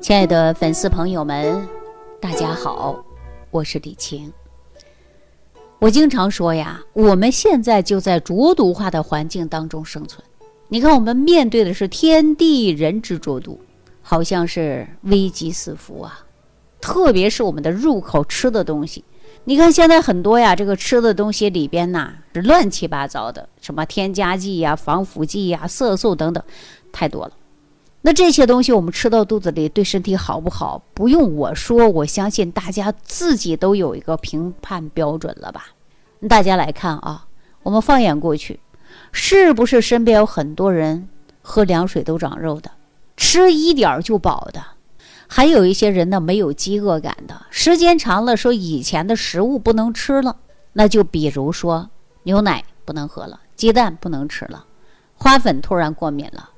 [0.00, 1.66] 亲爱的粉丝朋友们，
[2.20, 3.04] 大家好，
[3.50, 4.32] 我是李晴。
[5.78, 10.22] 我经常说呀，我们现在就在浊毒化的环境当中生存。
[10.68, 13.60] 你看，我们面对的是天地人之浊毒，
[14.02, 16.24] 好像是危机四伏啊。
[16.80, 19.04] 特别是我们的入口吃的东西，
[19.44, 26.42] 你看现在很多呀，这个吃的东西里边呐是乱七八糟的，什么添加剂呀、防腐剂呀、色素等等，
[26.92, 27.32] 太多了。
[28.00, 30.80] 那这些东西我们吃到肚子里对身体好不好？
[30.94, 35.66] 不用我说，我相信大家自己都有一个评判标准了吧？
[36.28, 37.26] 大家来看啊，
[37.62, 38.60] 我们放眼过去，
[39.10, 41.08] 是不是身边有很多人
[41.42, 42.70] 喝凉水都长肉的，
[43.16, 44.62] 吃一点儿就饱的？
[45.26, 50.36] 还有一些人呢没有饥饿感的，时间长了说以前的食物不能吃了，
[50.72, 51.90] 那就比如说
[52.22, 54.64] 牛奶不能喝了，鸡蛋不能吃了，
[55.14, 56.50] 花粉突然过敏了。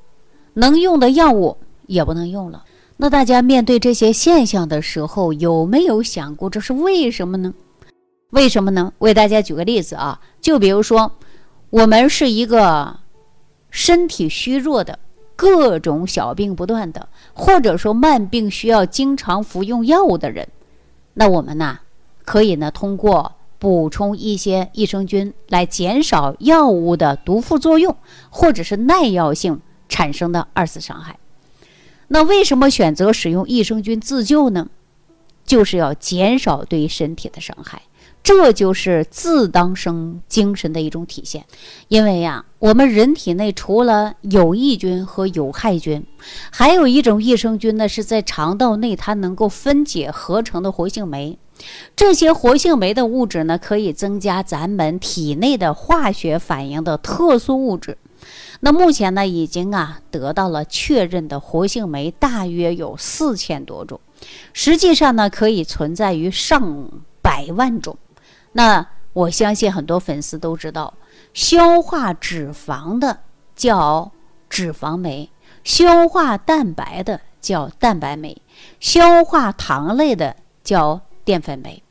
[0.54, 2.64] 能用的药物也不能用了。
[2.96, 7.54] 那大家面对这些现象的时候，有没有想过这是为什么呢？
[8.30, 8.92] 为什么呢？
[8.98, 11.10] 为大家举个例子啊，就比如说，
[11.70, 12.98] 我们是一个
[13.70, 14.98] 身体虚弱的，
[15.34, 20.46] 各种小病不断的，或者说慢病需要经常服用药物的人，
[21.14, 21.78] 那我们呢，
[22.24, 27.96] 可以呢通过补充一些益生菌来减少药物的毒副作用，
[28.28, 29.60] 或者是耐药性。
[29.90, 31.18] 产生的二次伤害，
[32.08, 34.68] 那为什么选择使用益生菌自救呢？
[35.44, 37.82] 就是要减少对身体的伤害，
[38.22, 41.44] 这就是自当生精神的一种体现。
[41.88, 46.06] 因为呀，我们人体内除了有益菌和有害菌，
[46.52, 51.36] 还有一种益生菌呢，是在肠道内它能够分解合成的活性酶。
[51.96, 57.98] 这些活性酶的物质呢，可以增加咱们体内的化学反应的特殊物质。
[58.62, 63.98] 那目前呢，已经啊得到了确认的活性酶大约有四千多种，
[64.52, 66.90] 实际上呢可以存在于上
[67.22, 67.96] 百万种。
[68.52, 70.92] 那我相信很多粉丝都知道，
[71.32, 73.20] 消化脂肪的
[73.56, 74.12] 叫
[74.50, 75.30] 脂肪酶，
[75.64, 78.36] 消化蛋白的叫蛋白酶，
[78.78, 81.82] 消化糖类的叫淀粉酶。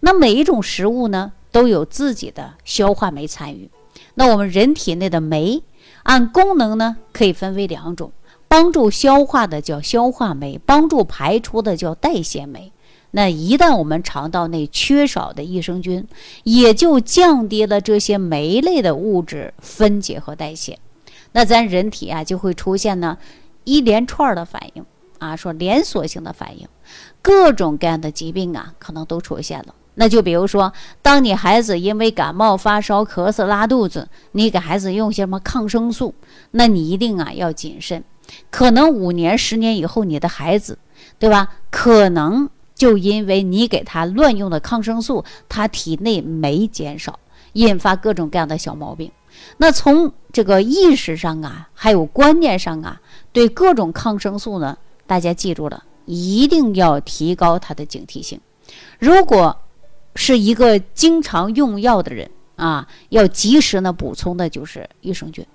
[0.00, 3.70] 那每一种食物呢都有自己的消化酶参与。
[4.14, 5.62] 那我们人体内的酶。
[6.08, 8.10] 按功能呢，可以分为两种：
[8.48, 12.72] 帮助消化的叫消化酶，帮助排出的叫代谢酶。
[13.10, 16.08] 那一旦我们肠道内缺少的益生菌，
[16.44, 20.78] 也就降低了这些酶类的物质分解和代谢。
[21.32, 23.18] 那咱人体啊，就会出现呢
[23.64, 24.86] 一连串的反应
[25.18, 26.66] 啊，说连锁性的反应，
[27.20, 29.74] 各种各样的疾病啊，可能都出现了。
[30.00, 30.72] 那就比如说，
[31.02, 36.14] 当你孩子因为感冒、发烧、咳嗽、拉肚子，你给孩子用些什么抗生素，
[36.52, 38.04] 那你一定啊要谨慎。
[38.48, 40.78] 可能五年、十年以后，你的孩子，
[41.18, 41.48] 对吧？
[41.70, 47.18] 可能就因为你给他乱用的抗生素，他体内酶减少，
[47.54, 49.10] 引发各种各样的小毛病。
[49.56, 53.00] 那从这个意识上啊，还有观念上啊，
[53.32, 54.78] 对各种抗生素呢，
[55.08, 58.40] 大家记住了，一定要提高他的警惕性。
[59.00, 59.56] 如果
[60.20, 65.46] 是一个经常用药的人啊，要及时呢补充的就是益生菌，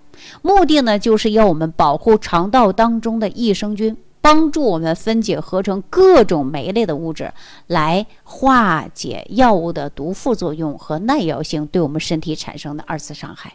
[0.42, 7.30] 目的呢就是要我们保护肠道当中的益生菌，帮助我们分解合成各种酶类的物质，
[7.68, 13.54] 来化解药物的毒副作用和耐药性对我们身体产生的二次伤害。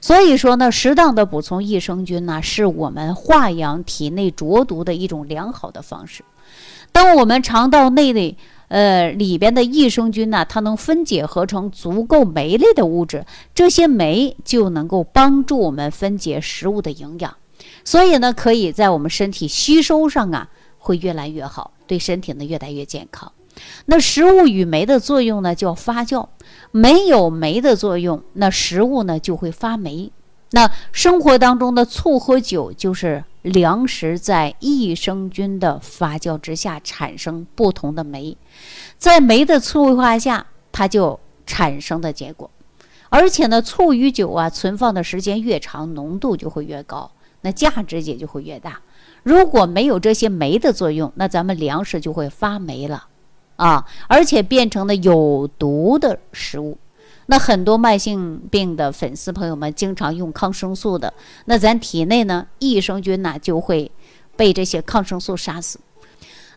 [0.00, 6.24] 所以说呢，适当的补充益生菌呢，是我们化养体内浊毒的一种良好的方式。
[6.92, 8.34] 当我们肠道内的
[8.70, 17.36] 呃，里边的益生菌呢，它能分解合成足够酶类的物质，这些酶就能够帮助我们分解食物的营养，
[17.84, 20.48] 所以呢，可以在我们身体吸收上啊，
[20.78, 23.32] 会越来越好，对身体呢越来越健康。
[23.86, 26.28] 那食物与酶的作用呢，叫发酵，
[26.70, 30.12] 没有酶的作用，那食物呢就会发霉。
[30.52, 38.36] 那生活当中的醋和酒就是粮食在益生菌的发酵之下产生不同的酶，
[38.98, 42.50] 在酶的催化下，它就产生的结果。
[43.08, 47.10] 而且呢，醋与酒啊，存放的时间越长，浓度就会越高，
[47.40, 48.80] 那价值也就会越大。
[49.22, 53.08] 如果没有这些酶的作用，那咱们粮食就会发霉了，
[53.56, 56.78] 啊，而且变成了有毒的食物。
[57.30, 63.92] 那很多慢性病的粉丝朋友们经常用抗生素的，那咱体内呢益生菌呢就会
[64.36, 65.78] 被这些抗生素杀死。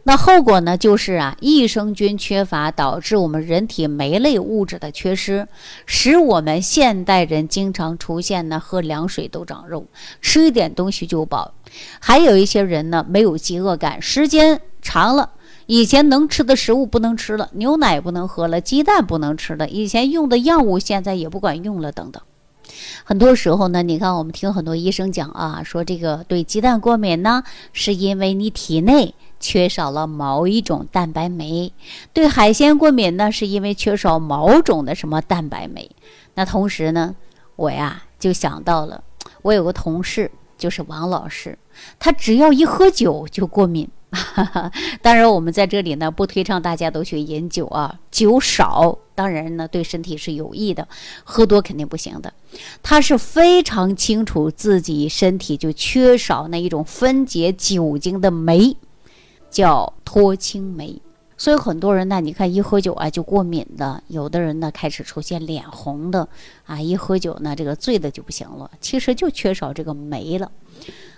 [0.06, 5.48] 那后果呢，就是啊，益生菌缺乏导致我们人体酶类物质的缺失，
[5.86, 9.86] 使我们现代人经常出现呢，喝凉水都长肉，
[10.22, 11.54] 吃一点东西就饱。
[12.00, 15.30] 还有一些人呢，没有饥饿感，时间长了，
[15.66, 22.22] 以前能吃的食物不能吃了，牛奶不能喝了，鸡蛋不能吃了，以前用的药物现在也不管用了，等等。
[23.04, 31.72] 很多时候呢，你看我们听很多医生讲啊，说这个对鸡蛋过敏呢，是因为你体内缺少了某一种蛋白酶；
[32.14, 35.90] 对海鲜过敏呢，是因为缺少某种的什么蛋白酶。
[36.36, 37.16] 那同时呢，
[37.56, 39.04] 我呀就想到了，
[39.42, 41.58] 我有个同事就是王老师，
[42.00, 43.88] 他只要一喝酒就过敏。
[45.02, 50.88] 当然，我们在这里呢不推倡大家都去饮酒啊，酒少当然呢对身体是有益的，
[51.24, 52.32] 喝多肯定不行的。
[52.82, 58.78] 他是非常清楚自己身体就缺少那一种分解酒精的酶，
[59.50, 61.02] 叫脱氢酶。
[61.36, 66.28] 所以很多人呢，你看一喝酒啊就过敏的，有的人呢开始出现脸红的
[66.66, 70.52] 啊，一喝酒呢这个醉的就不行了，其实就缺少这个酶了。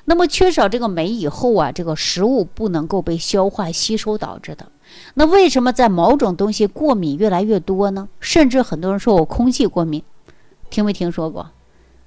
[0.06, 4.72] 那么缺少这个酶以后啊，这个食物不能够被消化吸收导致的。
[5.16, 8.08] 那为什么在某种东西过敏越来越多呢？
[8.20, 10.04] 甚至很多人说我空气过敏，
[10.70, 11.50] 听没听说过？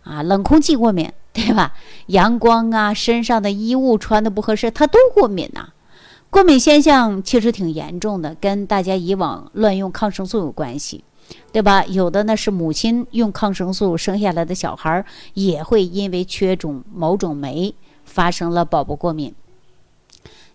[0.04, 1.74] 啊，冷空气过敏，对吧？
[2.06, 5.70] 阳光啊，身上的衣物穿的不合适，它都过敏呐。
[6.30, 11.02] 过敏现象其实挺严重的，跟大家以往乱用抗生素有关系，
[11.50, 11.84] 对吧？
[11.86, 15.04] 有的呢是母亲用抗生素生下来的小孩
[15.34, 17.74] 也会因为缺种某种酶。
[18.08, 19.32] 发生了宝宝过敏，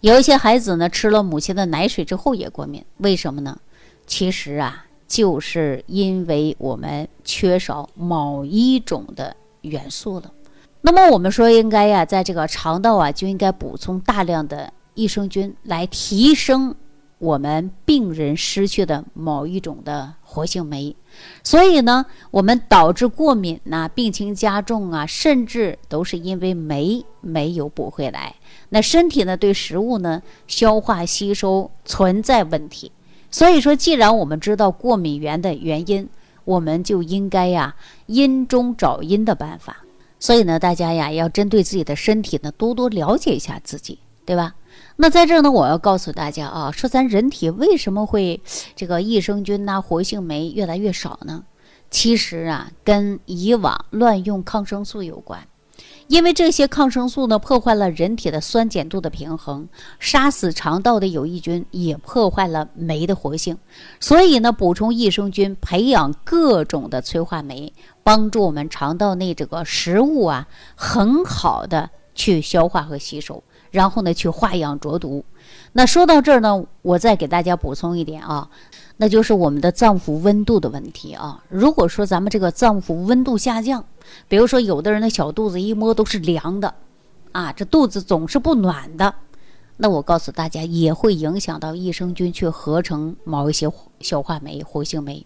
[0.02, 3.58] 有一些孩子呢吃了母亲的奶水之后也过敏，为什么呢？
[4.06, 10.30] 其实啊，就是因为我们缺少某一种的元素了。
[10.82, 16.76] 那么我们说应该呀，在这个肠道啊就应该补充大量的益生菌，来提升
[17.24, 20.94] 我们病人失去的某一种的活性酶。
[21.42, 28.36] 所以呢，我们导致过敏呐，病情加重啊，甚至都是因为酶没有补回来。
[28.68, 32.92] 那身体呢，对食物呢消化吸收存在问题。
[33.32, 36.10] 所以说，既然我们知道过敏源的原因，
[36.44, 37.74] 我们就应该呀
[38.08, 39.78] 因中找因的办法。
[40.20, 44.56] 所以呢，大家呀要针对自己的身体呢多多了解一下自己，对吧？
[44.96, 48.42] 那在这儿呢，我要告诉大家啊，说咱人体为什么会
[48.76, 51.44] 这个益生菌呐、活性酶越来越少呢？
[51.90, 55.48] 其实啊，跟以往乱用抗生素有关。
[56.08, 59.68] 因为这些抗生素呢，破坏了人体的酸碱度的平衡，
[60.00, 63.58] 杀死肠道的有益菌，也破坏了酶的活性。
[64.00, 67.74] 所以呢，补充益生菌，培养各种的催化酶，
[68.04, 73.42] 帮助我们肠道内这个食物啊，很好的去消化和吸收。
[73.74, 75.26] 然后呢，去化养浊毒。
[75.72, 78.48] 那说到这儿呢，我再给大家补充一点啊，
[78.98, 81.44] 那就是我们的脏腑温度的问题啊。
[81.50, 83.84] 如果说咱们这个脏腑温度下降，
[84.28, 86.72] 比如说有的人的小肚子一摸都是凉的，
[87.32, 89.16] 啊，这肚子总是不暖的，
[89.78, 93.68] 那我告诉大家，也会影响到益生菌去合成某一些
[94.02, 95.26] 消化酶、活性酶。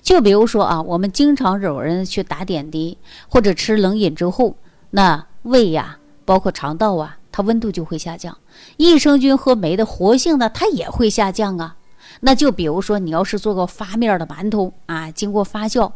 [0.00, 2.96] 就比如说啊，我们经常有人去打点滴
[3.28, 4.56] 或者吃冷饮之后，
[4.88, 7.18] 那胃呀，包括肠道啊。
[7.32, 8.36] 它温度就会下降，
[8.76, 11.76] 益生菌和酶的活性呢，它也会下降啊。
[12.20, 15.90] 那就比如说，你要是做个发面的馒头啊，经过发酵，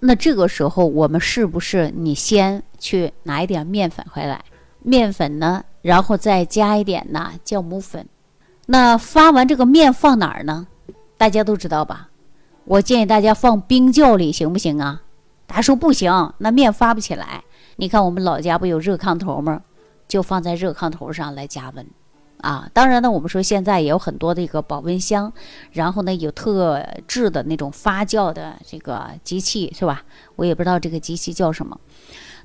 [0.00, 4.42] 那这个时候我们是不是你先去拿一点面粉回来，
[4.82, 8.08] 面粉呢，然后再加一点呢酵母粉。
[8.66, 10.66] 那发完这个面放哪儿呢？
[11.16, 12.08] 大家都知道吧？
[12.64, 15.02] 我建议大家放冰窖里，行不行啊？
[15.46, 17.44] 大家说不行，那面发不起来。
[17.76, 19.62] 你看我们老家不有热炕头吗？
[20.08, 21.86] 就放在热炕头上来加温，
[22.40, 25.30] 啊，当然呢，我们说现在也有很多的一个保温箱，
[25.70, 30.02] 然后呢有特制的那种发酵的这个机器，是吧？
[30.36, 31.78] 我也不知道这个机器叫什么。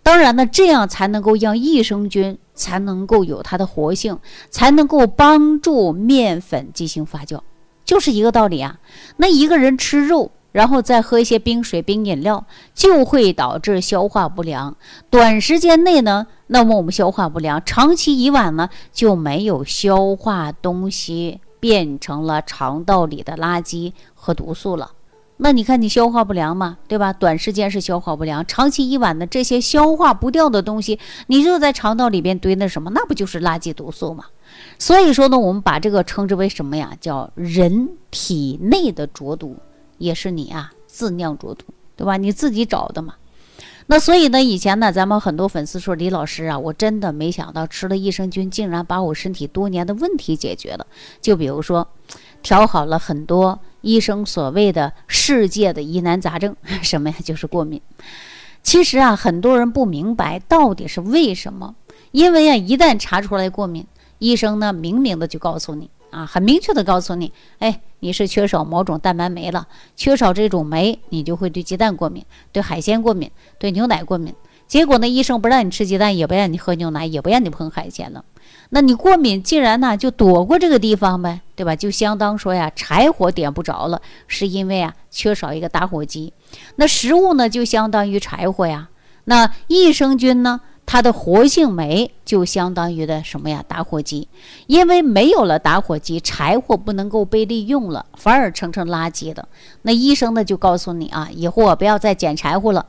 [0.03, 7.39] 当然呢，这样才能够让益生菌才能够有它的活性，才能够帮助面粉进行发酵，
[7.85, 8.79] 就是一个道理啊。
[9.15, 10.31] 那一个人吃肉。
[10.53, 14.73] 然后再喝一些冰水、冰饮料，就会导致消化不良。
[15.09, 24.91] 短时间内呢，那么我们消化不良，长期以往呢，就没有消化东西，变成了肠道里的垃圾和毒素了。
[25.37, 27.11] 那你看你消化不良嘛，对吧？
[27.11, 34.25] 短时间是消化不良，长期以往的这些消化不掉的东西，你就在肠道里边堆那什么，那不就是垃圾毒素吗？
[34.77, 36.91] 所以说呢，我们把这个称之为什么呀？
[37.01, 39.57] 叫人体内的浊毒。
[40.03, 41.63] 也是你啊，自酿浊毒，
[41.95, 42.17] 对吧？
[42.17, 43.15] 你自己找的嘛。
[43.87, 50.85] 那所以呢，以前呢，咱们很多粉丝说李老师啊，我真的没想到吃了益生菌竟然把我身体多年的问题解决了。
[51.21, 51.87] 就比如说，
[52.41, 57.15] 调好了很多医生所谓的世界的疑难杂症， 什么呀？
[57.23, 57.81] 就是过敏。
[58.61, 61.75] 其实啊，很多人不明白到底是为什么，
[62.11, 63.85] 因为啊，一旦查出来过敏，
[64.19, 65.89] 医生呢明明的就告诉你。
[66.13, 74.33] 啊，很明确的告诉你，哎，你是缺少某种蛋白酶了，缺少这种酶，你就会对鸡蛋过敏，对海鲜过敏，对牛奶过敏。
[74.67, 78.23] 结果呢，医生不让你吃鸡蛋，也不让你喝牛奶，也不让你碰海鲜了。
[78.69, 81.75] 那你过敏，竟然呢就躲过这个地方呗，对吧？
[81.75, 86.31] 就相当说呀，柴火点不着了，是因为啊缺少一个打火机。
[86.75, 88.89] 那食物呢，就相当于柴火呀。
[89.25, 90.61] 那益生菌呢？
[90.85, 93.63] 它的活性酶就相当于的什么呀？
[93.67, 94.27] 打火机，
[94.67, 99.47] 因为没有了打火机，柴火不能够被利用了，反而成成垃圾的。
[99.81, 102.85] 那医生呢就告诉你啊，以后我不要再捡柴火了，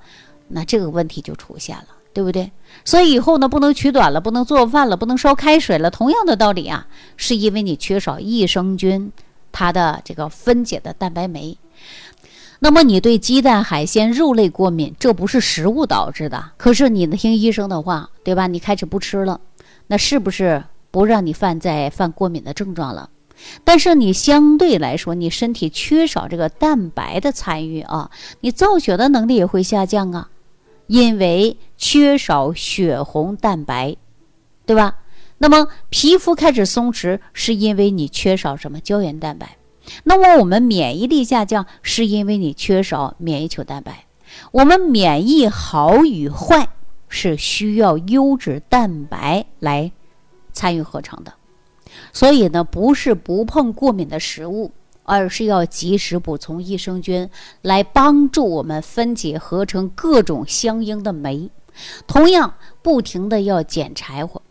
[0.49, 2.51] 那这个问题就出现了，对不对？
[2.85, 5.91] 所以以后呢不能取短了，不能做饭了，不能烧开水了。
[5.91, 6.87] 同样的道理啊，
[7.17, 9.13] 是因为你缺少益生菌，
[9.51, 11.57] 它的这个分解的蛋白酶。
[12.61, 16.53] 那么你对鸡蛋、海鲜、肉类过敏，这不是食物导致的。
[16.57, 18.47] 可是你听医生的话，对吧？
[18.47, 19.41] 你开始不吃了，
[19.89, 23.11] 那是不是不让你犯在犯过敏的症状了？
[23.65, 30.31] 但是你相对来说，你身体缺少这个蛋白的参与啊，你造血的能力也会下降啊，
[30.87, 33.97] 因为缺少血红蛋白，
[34.65, 34.99] 对吧？
[35.39, 39.57] 那么皮肤开始松弛，是因为你缺少什么胶原蛋白？
[40.05, 44.07] 那么我们免疫力下降，是因为你缺少免疫球蛋白。
[44.51, 46.69] 我们免疫好与坏，
[47.09, 49.93] 是需要优质蛋白来
[50.53, 51.35] 参与合成的。
[52.13, 54.73] 所以呢，不是不碰过敏的食物，
[55.05, 57.31] 而是要及时补充益生菌，
[57.63, 61.51] 来帮助我们分解合成各种相应的酶。
[62.07, 64.43] 同样，不停的要捡柴火，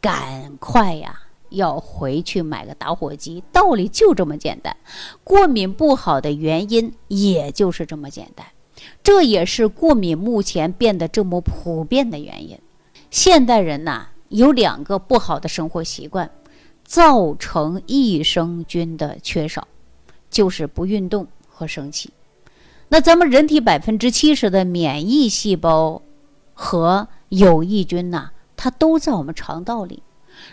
[0.00, 1.20] 赶快呀！
[1.50, 4.76] 要回去买个打火机，道理就这么简单。
[5.24, 8.46] 过敏不好的原因也就是这么简单，
[9.02, 12.58] 这也是过敏目前变得这么普遍的原因。
[13.10, 16.30] 现代人呐，有两个不好的生活习惯，
[16.84, 19.66] 造成益生菌的缺少，
[20.30, 22.10] 就是不运动和生气。
[22.90, 26.00] 那咱们人体百分之七十的免疫细胞
[26.54, 30.02] 和有益菌呐，它都在我们肠道里。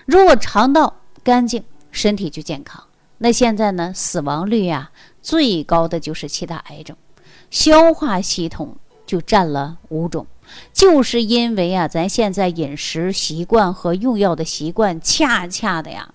[0.06, 2.84] 如果肠道干净，身体就健康。
[3.18, 6.96] 那现在呢，死亡率呀最高的就是七大癌症，
[7.50, 10.28] 消化系统就占了五种，
[10.74, 16.14] 就是因为啊，咱现在饮食习惯和用药的习惯，恰恰的呀，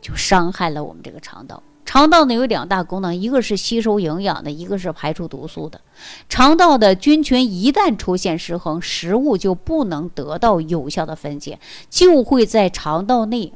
[0.00, 1.62] 就伤害了我们这个肠道。
[1.88, 5.80] 肠道呢有两大功能，一个是吸收营养的，一个是排出毒素的。
[6.28, 13.54] 肠道的菌群一旦出现失衡，食物就不能得到有效的分解，就会在肠道内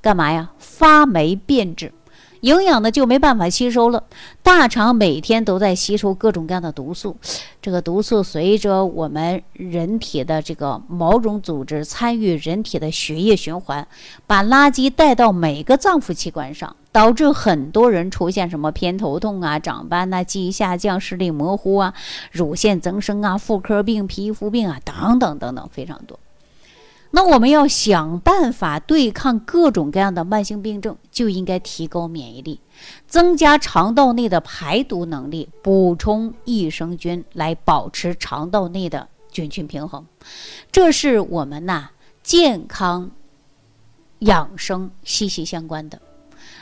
[0.00, 0.52] 干嘛呀？
[0.58, 1.92] 发霉变质。
[2.40, 4.04] 营养呢就没办法吸收了，
[4.42, 7.14] 大肠每天都在吸收各种各样的毒素，
[7.60, 13.86] 这个毒素随着我们人体的这个毛绒组织参与人体的血液循环，
[14.26, 21.92] 把垃圾带到每个脏腑器官上，导致很多人出现什么偏头痛啊、长斑呐、记忆下降、视力模糊啊、
[22.30, 26.16] 乳腺增生啊、妇科病、皮肤病啊等等等等，非常多。
[27.10, 32.60] 那我们要想办法对抗各种各样的慢性病症，就应该提高免疫力，
[33.08, 40.06] 增加肠道内的排毒能力，补充益生菌来保持肠道内的菌群平衡。
[40.70, 41.90] 这是我们呐
[42.22, 43.10] 健康
[44.20, 46.00] 养生息息相关的。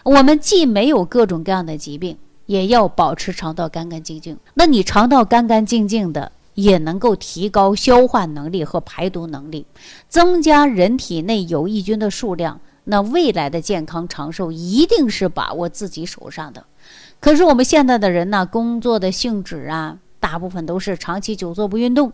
[0.04, 2.16] 我们既没有各种各样的疾病，
[2.46, 4.36] 也要保持肠道干干净净。
[4.54, 6.32] 那你肠道干干净净的。
[6.54, 9.64] 也能够提高消化能力和排毒能力，
[10.06, 12.60] 增加人体内有益菌的数量。
[12.84, 16.62] 那未来的健康长寿一定是把握自己手上的。
[17.20, 22.12] 可是我们现在的人呢，工作的性质啊，大部分都是长期久坐不运动。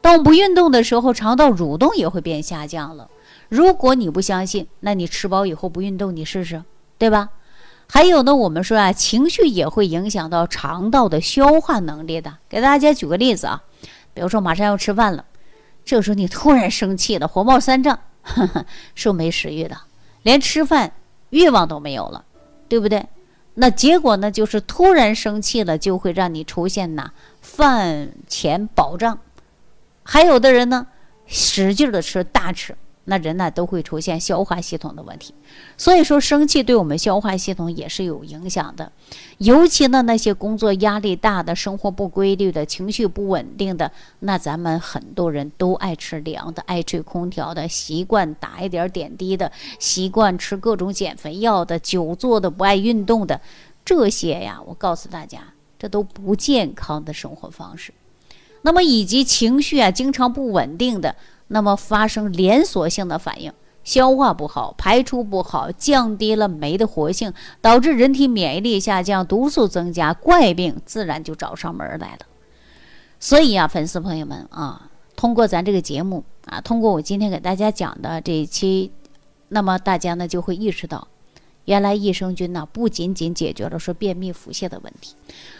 [0.00, 3.08] 当我不运动的时候，肠道蠕动也会变下降了。
[3.48, 6.64] 如果你不相信，那你吃饱以后不运动，你试试，
[6.98, 7.30] 对吧？
[7.88, 12.38] 还有呢，我们说啊，情绪也会影响到肠道的消化能力的。
[12.48, 13.62] 给大家举个例子啊。
[14.12, 15.26] 比如说，马上要吃饭了，
[15.84, 17.98] 这时候你突然生气了，火冒三丈，
[18.96, 19.76] 是没食欲的，
[20.22, 20.92] 连吃饭
[21.28, 22.24] 欲望都没有了，
[22.66, 23.06] 对不对？
[23.54, 27.10] 那结果呢，就是突然生气了，就会让你出现呐
[27.42, 29.18] 饭前饱胀。
[30.02, 30.86] 还有的人呢，
[31.26, 32.76] 使劲的吃大吃，
[33.06, 35.34] 那人呢都会出现消化系统的问题。
[35.76, 38.92] 所以说，生气对我们消化系统也是有影响的。
[39.38, 53.40] 尤其呢，那些工作压力大的、生活不规律的、情绪不稳定的，那咱们很多人都爱吃凉的、爱吹空调的，习惯打一点点滴的，习惯吃各种减肥药的，久坐的、不爱运动的，
[53.84, 55.40] 这些呀，我告诉大家，
[55.78, 57.92] 这都不健康的生活方式。
[58.62, 61.14] 那么，以及情绪啊经常不稳定的，
[61.48, 63.52] 那么发生连锁性的反应。
[63.84, 72.26] 消化不好，排出不好，降低了酶的活性，导致人体免疫力下降，毒素增加，怪病自然就找上门来了。
[73.20, 78.90] 所以啊，粉丝朋友们啊，通过咱这个节目啊，通过我今天给大家讲的这一期，
[79.50, 81.06] 那么大家呢就会意识到。
[81.66, 85.14] 原来益生菌呢，不仅仅解决了说便秘腹泻的问题，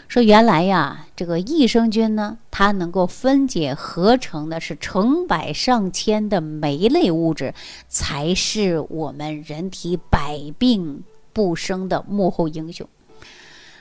[0.07, 7.53] 说原来呀，这个益生菌呢，它能够分解合成的是成百上千的酶类物质，
[7.89, 12.87] 才是我们人体百病不生的幕后英雄。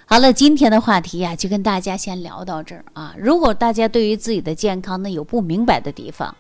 [0.09, 3.13] 好了，今天的话题呀，就跟大家先聊到这儿啊。
[3.19, 6.37] 如果大家对于自己的健康呢有不明白的地方，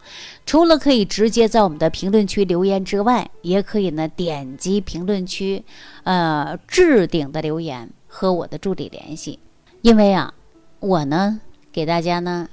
[0.46, 5.64] 除了可以直接在我们的评论区留言之外，也可以呢点击评论区，
[6.04, 9.40] 呃置顶的留言和我的助理联系。
[9.82, 10.32] 因为啊，
[10.78, 11.40] 我呢
[11.72, 12.48] 给大家呢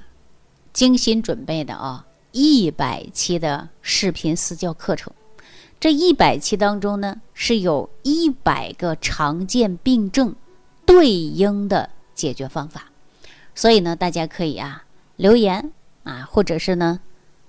[0.72, 5.12] 精心准备的啊一百期的视频私教课程，
[5.78, 10.34] 这一百期当中呢是有一百个常见病症。
[10.86, 12.84] 对应的解决方法，
[13.54, 14.84] 所以呢，大家可以啊
[15.16, 15.70] 留言
[16.02, 17.00] 啊，或者是呢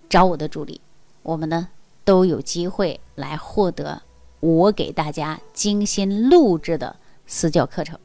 [0.10, 0.82] 找我的助理，
[1.24, 1.68] 我们呢
[2.04, 4.02] 都有机会来获得
[4.40, 7.98] 我给大家精心录制的私教课程。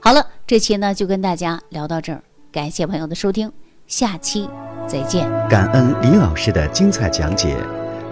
[0.00, 3.52] 好了，这期呢就跟大家聊到这儿，感谢朋友的收听，
[3.86, 4.48] 下期
[4.88, 5.28] 再见。
[5.48, 7.81] 感恩李老师的精彩讲解。